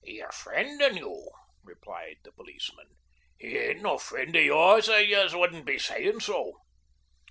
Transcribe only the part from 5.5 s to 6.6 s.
be sayin' so."